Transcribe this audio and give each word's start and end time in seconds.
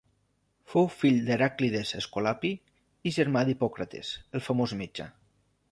Fou 0.71 0.87
fill 1.01 1.19
d'Heràclides 1.27 1.91
Escolapi 1.99 2.53
i 3.09 3.13
germà 3.19 3.45
d'Hipòcrates, 3.51 4.15
el 4.39 4.47
famós 4.49 4.77
metge. 4.83 5.09